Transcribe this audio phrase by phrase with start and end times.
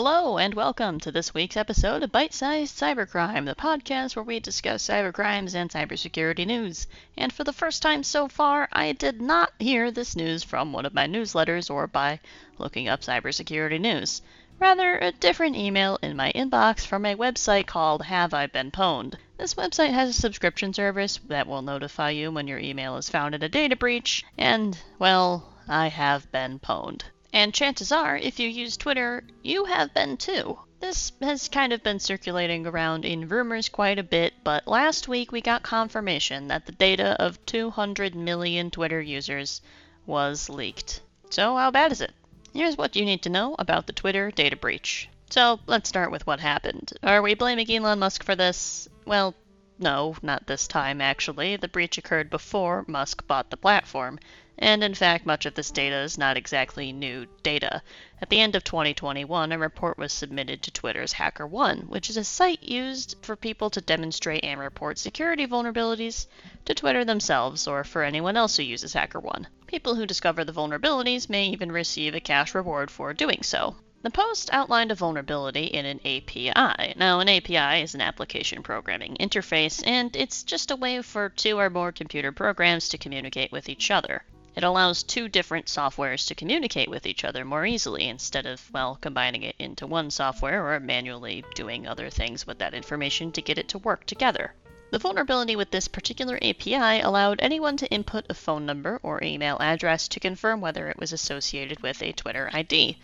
[0.00, 4.38] Hello, and welcome to this week's episode of Bite Sized Cybercrime, the podcast where we
[4.38, 6.86] discuss cybercrimes and cybersecurity news.
[7.16, 10.86] And for the first time so far, I did not hear this news from one
[10.86, 12.20] of my newsletters or by
[12.58, 14.22] looking up cybersecurity news.
[14.60, 19.16] Rather, a different email in my inbox from a website called Have I Been Pwned.
[19.36, 23.34] This website has a subscription service that will notify you when your email is found
[23.34, 27.02] in a data breach, and, well, I have been pwned.
[27.32, 30.58] And chances are, if you use Twitter, you have been too.
[30.80, 35.32] This has kind of been circulating around in rumors quite a bit, but last week
[35.32, 39.60] we got confirmation that the data of 200 million Twitter users
[40.06, 41.02] was leaked.
[41.30, 42.12] So, how bad is it?
[42.54, 45.08] Here's what you need to know about the Twitter data breach.
[45.30, 46.92] So, let's start with what happened.
[47.02, 48.88] Are we blaming Elon Musk for this?
[49.04, 49.34] Well,
[49.78, 51.56] no, not this time actually.
[51.56, 54.18] The breach occurred before Musk bought the platform.
[54.60, 57.80] And in fact, much of this data is not exactly new data.
[58.20, 62.24] At the end of 2021, a report was submitted to Twitter's HackerOne, which is a
[62.24, 66.26] site used for people to demonstrate and report security vulnerabilities
[66.64, 69.46] to Twitter themselves or for anyone else who uses HackerOne.
[69.68, 73.76] People who discover the vulnerabilities may even receive a cash reward for doing so.
[74.00, 76.94] The post outlined a vulnerability in an API.
[76.94, 81.58] Now, an API is an application programming interface, and it's just a way for two
[81.58, 84.22] or more computer programs to communicate with each other.
[84.54, 88.96] It allows two different softwares to communicate with each other more easily instead of, well,
[89.00, 93.58] combining it into one software or manually doing other things with that information to get
[93.58, 94.54] it to work together.
[94.90, 99.58] The vulnerability with this particular API allowed anyone to input a phone number or email
[99.58, 102.96] address to confirm whether it was associated with a Twitter ID.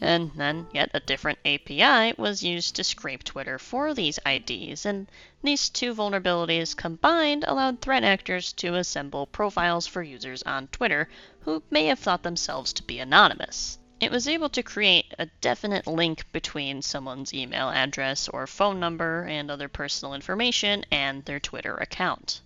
[0.00, 5.06] And then yet a different API was used to scrape Twitter for these IDs, and
[5.42, 11.62] these two vulnerabilities combined allowed threat actors to assemble profiles for users on Twitter who
[11.70, 13.78] may have thought themselves to be anonymous.
[14.00, 19.24] It was able to create a definite link between someone's email address or phone number
[19.24, 22.40] and other personal information and their Twitter account,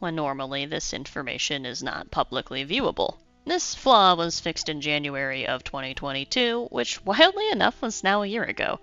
[0.00, 3.18] when normally this information is not publicly viewable.
[3.48, 8.44] This flaw was fixed in January of 2022, which wildly enough was now a year
[8.44, 8.78] ago,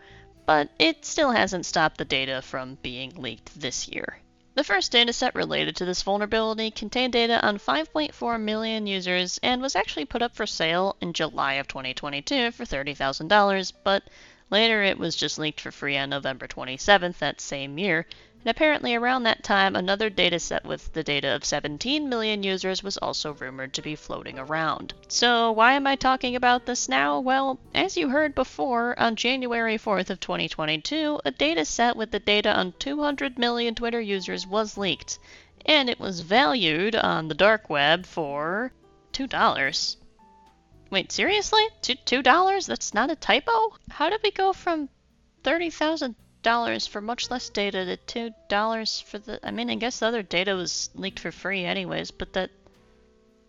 [0.48, 4.18] but it still hasn't stopped the data from being leaked this year.
[4.56, 9.76] The first dataset related to this vulnerability contained data on 5.4 million users and was
[9.76, 14.02] actually put up for sale in July of 2022 for $30,000, but
[14.56, 18.08] later it was just leaked for free on November 27th that same year,
[18.40, 22.96] and apparently around that time, another dataset with the data of 17 million users was
[22.96, 24.94] also rumored to be floating around.
[25.10, 27.20] So why am I talking about this now?
[27.20, 32.56] Well, as you heard before, on January 4th of 2022, a dataset with the data
[32.56, 35.20] on 200 million Twitter users was leaked,
[35.66, 38.72] and it was valued on the dark web for
[39.12, 39.98] $2.
[40.90, 41.64] Wait, seriously?
[41.82, 42.68] Two dollars?
[42.68, 43.76] That's not a typo?
[43.90, 44.90] How did we go from
[45.44, 46.16] 30,000
[46.46, 49.40] dollars for much less data to two dollars for the.
[49.46, 52.52] I mean, I guess the other data was leaked for free anyways, but that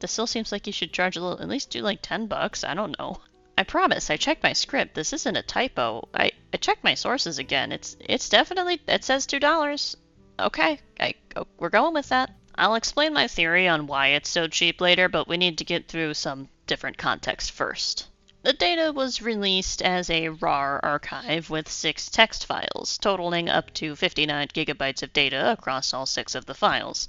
[0.00, 1.40] that still seems like you should charge a little.
[1.40, 2.64] At least do like ten bucks.
[2.64, 3.20] I don't know.
[3.58, 4.10] I promise.
[4.10, 4.94] I checked my script.
[4.94, 6.08] This isn't a typo.
[6.14, 7.70] I I checked my sources again.
[7.70, 9.96] It's it's definitely it says two dollars.
[10.40, 12.30] Okay, I oh, we're going with that.
[12.58, 15.88] I'll explain my theory on why it's so cheap later, but we need to get
[15.88, 18.06] through some different context first.
[18.44, 23.94] The data was released as a RAR archive with six text files, totaling up to
[23.94, 27.08] 59 gigabytes of data across all six of the files.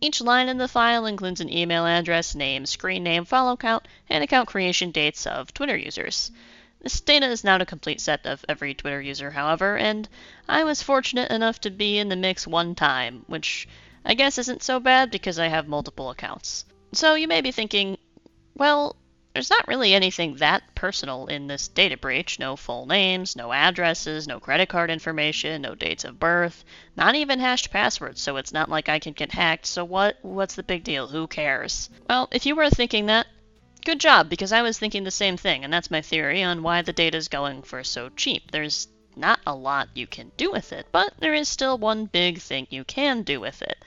[0.00, 4.22] Each line in the file includes an email address, name, screen name, follow count, and
[4.22, 6.30] account creation dates of Twitter users.
[6.80, 10.08] This data is not a complete set of every Twitter user, however, and
[10.48, 13.66] I was fortunate enough to be in the mix one time, which
[14.04, 16.64] I guess isn't so bad because I have multiple accounts.
[16.92, 17.96] So you may be thinking,
[18.54, 18.96] well,
[19.34, 22.38] there's not really anything that personal in this data breach.
[22.38, 26.64] No full names, no addresses, no credit card information, no dates of birth,
[26.96, 29.66] not even hashed passwords, so it's not like I can get hacked.
[29.66, 31.08] So what what's the big deal?
[31.08, 31.90] Who cares?
[32.08, 33.26] Well, if you were thinking that,
[33.84, 36.82] good job because I was thinking the same thing, and that's my theory on why
[36.82, 38.52] the data is going for so cheap.
[38.52, 38.86] There's
[39.16, 42.66] not a lot you can do with it, but there is still one big thing
[42.70, 43.78] you can do with it.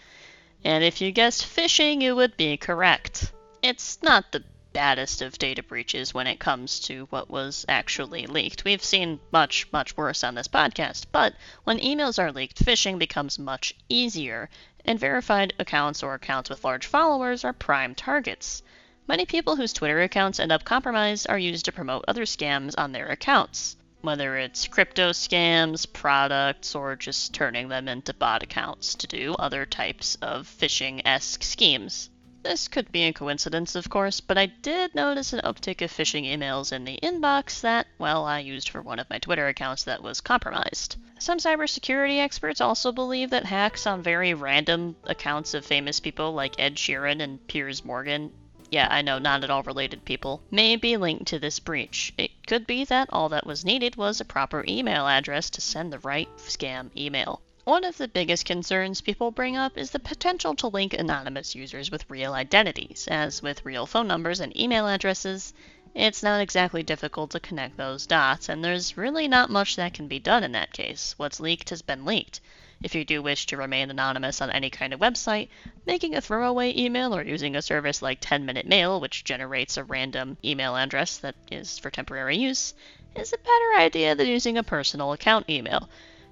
[0.64, 3.32] And if you guessed phishing, you would be correct.
[3.62, 4.44] It's not the
[4.74, 8.64] baddest of data breaches when it comes to what was actually leaked.
[8.64, 11.34] We've seen much, much worse on this podcast, but
[11.64, 14.50] when emails are leaked, phishing becomes much easier,
[14.86, 18.62] and verified accounts or accounts with large followers are prime targets.
[19.08, 22.92] Many people whose Twitter accounts end up compromised are used to promote other scams on
[22.92, 29.08] their accounts, whether it's crypto scams, products, or just turning them into bot accounts to
[29.08, 32.10] do other types of phishing esque schemes.
[32.44, 36.26] This could be a coincidence, of course, but I did notice an uptick of phishing
[36.26, 40.04] emails in the inbox that, well, I used for one of my Twitter accounts that
[40.04, 40.96] was compromised.
[41.20, 46.60] Some cybersecurity experts also believe that hacks on very random accounts of famous people like
[46.60, 48.32] Ed Sheeran and Piers Morgan
[48.70, 52.14] yeah, I know, not at all related people, may be linked to this breach.
[52.48, 56.00] Could be that all that was needed was a proper email address to send the
[56.00, 57.42] right scam email.
[57.66, 61.92] One of the biggest concerns people bring up is the potential to link anonymous users
[61.92, 63.06] with real identities.
[63.12, 65.54] As with real phone numbers and email addresses,
[65.94, 70.08] it's not exactly difficult to connect those dots, and there's really not much that can
[70.08, 71.16] be done in that case.
[71.18, 72.40] What's leaked has been leaked.
[72.84, 75.50] If you do wish to remain anonymous on any kind of website,
[75.86, 79.84] making a throwaway email or using a service like 10 Minute Mail, which generates a
[79.84, 82.74] random email address that is for temporary use,
[83.16, 85.90] is a better idea than using a personal account email.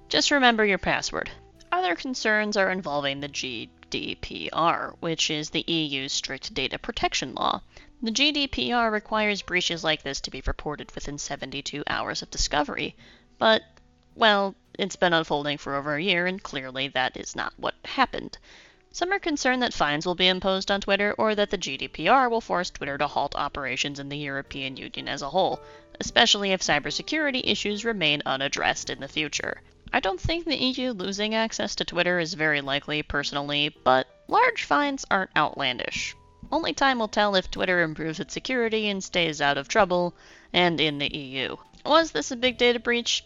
[0.08, 1.30] Just remember your password.
[1.72, 7.60] Other concerns are involving the GDPR, which is the EU's strict data protection law.
[8.00, 12.94] The GDPR requires breaches like this to be reported within 72 hours of discovery,
[13.38, 13.64] but,
[14.14, 18.38] well, it's been unfolding for over a year, and clearly that is not what happened.
[18.92, 22.40] Some are concerned that fines will be imposed on Twitter or that the GDPR will
[22.40, 25.60] force Twitter to halt operations in the European Union as a whole,
[26.00, 29.60] especially if cybersecurity issues remain unaddressed in the future.
[29.92, 34.64] I don't think the EU losing access to Twitter is very likely, personally, but large
[34.64, 36.16] fines aren't outlandish.
[36.50, 40.14] Only time will tell if Twitter improves its security and stays out of trouble,
[40.52, 41.56] and in the EU.
[41.84, 43.24] Was this a big data breach?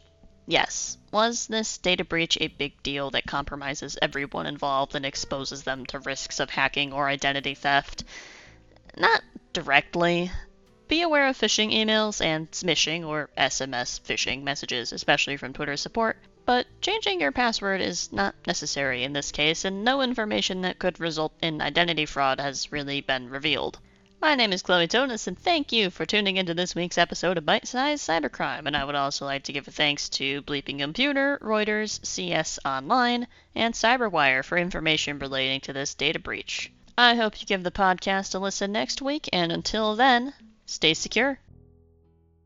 [0.51, 0.99] Yes.
[1.13, 6.01] Was this data breach a big deal that compromises everyone involved and exposes them to
[6.01, 8.03] risks of hacking or identity theft?
[8.97, 10.33] Not directly.
[10.89, 16.17] Be aware of phishing emails and smishing or SMS phishing messages, especially from Twitter support.
[16.47, 20.99] But changing your password is not necessary in this case, and no information that could
[20.99, 23.79] result in identity fraud has really been revealed.
[24.23, 27.47] My name is Chloe Tonis, and thank you for tuning into this week's episode of
[27.47, 28.67] Bite Size Cybercrime.
[28.67, 33.27] And I would also like to give a thanks to Bleeping Computer, Reuters, CSO Online,
[33.55, 36.71] and Cyberwire for information relating to this data breach.
[36.99, 40.35] I hope you give the podcast a listen next week, and until then,
[40.67, 41.39] stay secure.